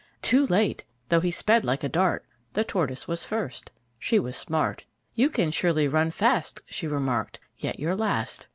Too 0.23 0.47
late! 0.47 0.83
Though 1.09 1.19
he 1.19 1.29
sped 1.29 1.63
like 1.63 1.83
a 1.83 1.87
dart, 1.87 2.25
The 2.53 2.63
Tortoise 2.63 3.07
was 3.07 3.23
first. 3.23 3.69
She 3.99 4.17
was 4.17 4.35
smart: 4.35 4.83
"You 5.13 5.29
can 5.29 5.51
surely 5.51 5.87
run 5.87 6.09
fast," 6.09 6.59
She 6.67 6.87
remarked. 6.87 7.39
"Yet 7.59 7.79
you're 7.79 7.93
last. 7.95 8.47